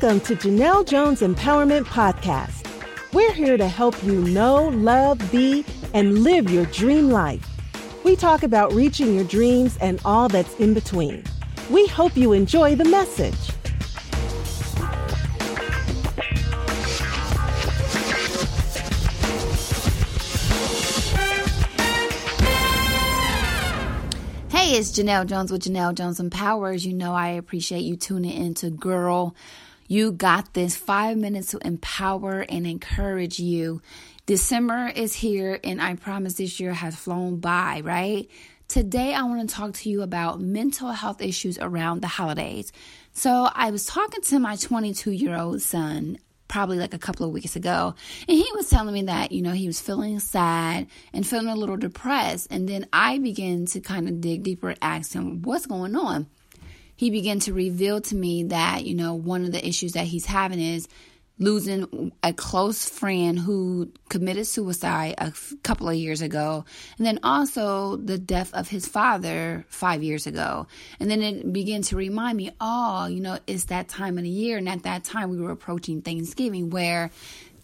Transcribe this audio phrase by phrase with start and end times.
[0.00, 2.66] Welcome to Janelle Jones Empowerment Podcast.
[3.12, 5.62] We're here to help you know, love, be,
[5.92, 7.46] and live your dream life.
[8.02, 11.22] We talk about reaching your dreams and all that's in between.
[11.68, 13.34] We hope you enjoy the message.
[24.48, 26.86] Hey, it's Janelle Jones with Janelle Jones Empowers.
[26.86, 29.36] You know, I appreciate you tuning into Girl.
[29.90, 33.82] You got this five minutes to empower and encourage you.
[34.24, 38.30] December is here, and I promise this year has flown by, right?
[38.68, 42.70] Today, I want to talk to you about mental health issues around the holidays.
[43.14, 47.32] So, I was talking to my 22 year old son probably like a couple of
[47.32, 47.96] weeks ago.
[48.28, 51.56] And he was telling me that, you know, he was feeling sad and feeling a
[51.56, 52.46] little depressed.
[52.52, 56.28] And then I began to kind of dig deeper and ask him, what's going on?
[57.00, 60.26] He began to reveal to me that, you know, one of the issues that he's
[60.26, 60.86] having is
[61.38, 66.66] losing a close friend who committed suicide a f- couple of years ago,
[66.98, 70.66] and then also the death of his father five years ago.
[71.00, 74.28] And then it began to remind me, oh, you know, it's that time of the
[74.28, 74.58] year.
[74.58, 77.10] And at that time, we were approaching Thanksgiving, where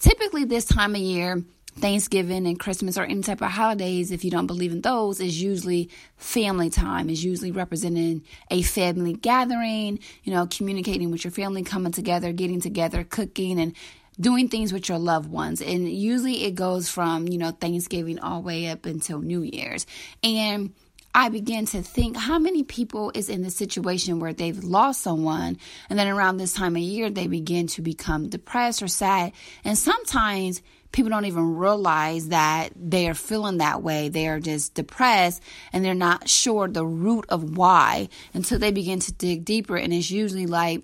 [0.00, 1.44] typically this time of year,
[1.76, 5.40] Thanksgiving and Christmas or any type of holidays, if you don't believe in those, is
[5.42, 11.62] usually family time, is usually representing a family gathering, you know, communicating with your family,
[11.62, 13.74] coming together, getting together, cooking, and
[14.18, 15.60] doing things with your loved ones.
[15.60, 19.86] And usually it goes from, you know, Thanksgiving all the way up until New Year's.
[20.22, 20.72] And
[21.16, 25.56] I began to think how many people is in the situation where they've lost someone
[25.88, 29.32] and then around this time of year they begin to become depressed or sad
[29.64, 30.60] and sometimes
[30.92, 34.10] people don't even realize that they are feeling that way.
[34.10, 39.00] They are just depressed and they're not sure the root of why until they begin
[39.00, 39.76] to dig deeper.
[39.76, 40.82] And it's usually like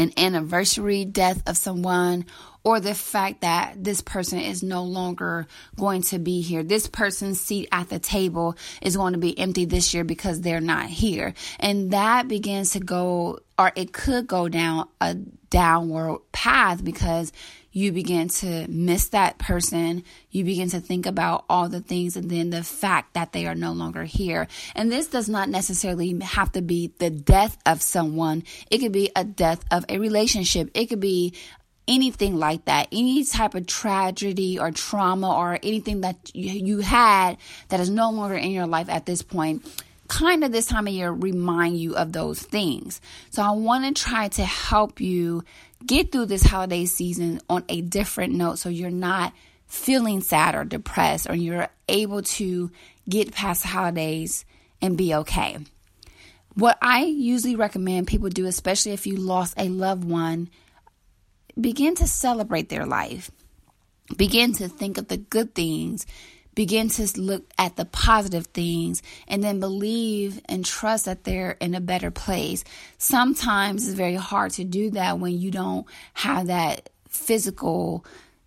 [0.00, 2.24] an anniversary death of someone
[2.64, 5.46] or the fact that this person is no longer
[5.76, 6.62] going to be here.
[6.62, 10.60] This person's seat at the table is going to be empty this year because they're
[10.60, 11.34] not here.
[11.58, 15.16] And that begins to go, or it could go down a
[15.50, 17.32] downward path because
[17.72, 20.02] you begin to miss that person.
[20.30, 23.54] You begin to think about all the things and then the fact that they are
[23.54, 24.48] no longer here.
[24.74, 28.44] And this does not necessarily have to be the death of someone.
[28.70, 30.70] It could be a death of a relationship.
[30.74, 31.34] It could be
[31.86, 37.36] anything like that, any type of tragedy or trauma or anything that you had
[37.68, 39.64] that is no longer in your life at this point
[40.10, 43.00] kind of this time of year remind you of those things.
[43.30, 45.44] So I want to try to help you
[45.86, 49.32] get through this holiday season on a different note so you're not
[49.68, 52.72] feeling sad or depressed or you're able to
[53.08, 54.44] get past the holidays
[54.82, 55.58] and be okay.
[56.54, 60.50] What I usually recommend people do, especially if you lost a loved one,
[61.58, 63.30] begin to celebrate their life.
[64.16, 66.04] Begin to think of the good things
[66.60, 71.74] begin to look at the positive things and then believe and trust that they're in
[71.74, 72.64] a better place.
[72.98, 78.04] Sometimes it's very hard to do that when you don't have that physical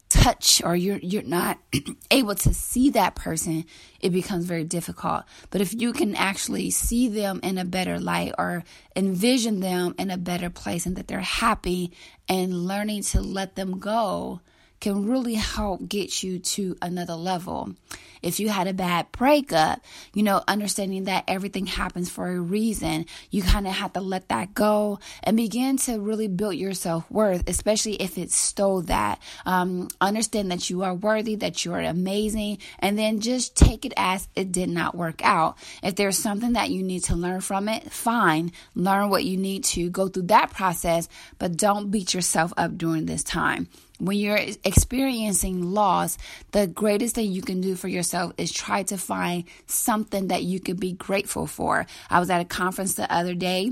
[0.10, 1.58] touch or you're you're not
[2.12, 3.66] able to see that person
[4.00, 8.32] it becomes very difficult but if you can actually see them in a better light
[8.38, 8.64] or
[8.96, 11.92] envision them in a better place and that they're happy
[12.30, 14.40] and learning to let them go
[14.84, 17.74] can really help get you to another level.
[18.22, 19.80] If you had a bad breakup,
[20.14, 24.28] you know, understanding that everything happens for a reason, you kind of have to let
[24.28, 29.22] that go and begin to really build your self worth, especially if it stole that.
[29.46, 33.94] Um, understand that you are worthy, that you are amazing, and then just take it
[33.96, 35.58] as it did not work out.
[35.82, 38.52] If there's something that you need to learn from it, fine.
[38.76, 41.08] Learn what you need to go through that process,
[41.40, 43.70] but don't beat yourself up during this time
[44.04, 46.18] when you're experiencing loss,
[46.52, 50.60] the greatest thing you can do for yourself is try to find something that you
[50.60, 51.86] can be grateful for.
[52.10, 53.72] I was at a conference the other day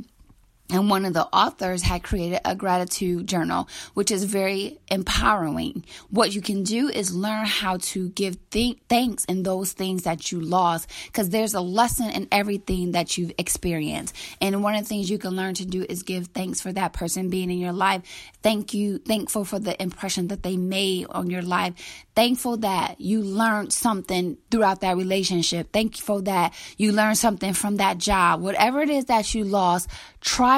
[0.72, 5.86] and one of the authors had created a gratitude journal, which is very empowering.
[6.10, 10.32] What you can do is learn how to give th- thanks in those things that
[10.32, 14.16] you lost, because there's a lesson in everything that you've experienced.
[14.40, 16.94] And one of the things you can learn to do is give thanks for that
[16.94, 18.02] person being in your life.
[18.42, 21.74] Thank you, thankful for the impression that they made on your life.
[22.16, 25.72] Thankful that you learned something throughout that relationship.
[25.72, 28.42] Thankful that you learned something from that job.
[28.42, 29.90] Whatever it is that you lost,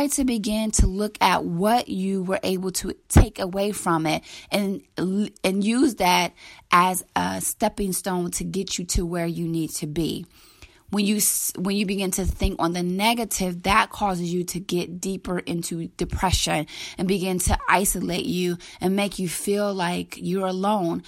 [0.04, 4.24] try to begin to look at what you were able to take away from it
[4.52, 4.82] and
[5.44, 6.34] and use that
[6.72, 10.26] as a stepping stone to get you to where you need to be.
[10.90, 11.20] when you
[11.58, 15.88] when you begin to think on the negative that causes you to get deeper into
[15.98, 16.68] depression
[16.98, 21.02] and begin to isolate you and make you feel like you're alone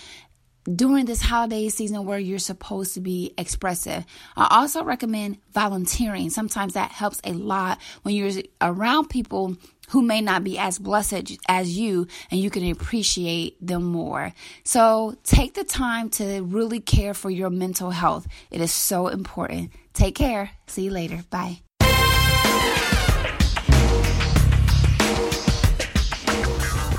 [0.73, 4.05] during this holiday season where you're supposed to be expressive.
[4.35, 6.29] I also recommend volunteering.
[6.29, 8.31] Sometimes that helps a lot when you're
[8.61, 9.57] around people
[9.89, 14.33] who may not be as blessed as you and you can appreciate them more.
[14.63, 18.27] So take the time to really care for your mental health.
[18.49, 19.71] It is so important.
[19.93, 20.49] Take care.
[20.67, 21.23] See you later.
[21.29, 21.59] Bye.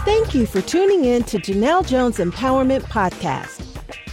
[0.07, 3.56] Thank you for tuning in to Janelle Jones Empowerment Podcast.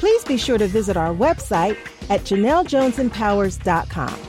[0.03, 1.77] Please be sure to visit our website
[2.09, 4.19] at JanelleJonesEmpowers.com.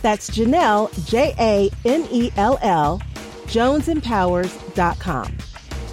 [0.00, 2.98] That's Janelle, J A N E L L,
[3.44, 5.36] JonesEmpowers.com.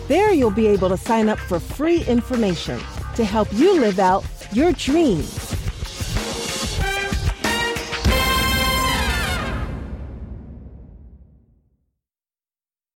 [0.08, 2.80] There you'll be able to sign up for free information
[3.16, 4.24] to help you live out
[4.54, 5.55] your dreams.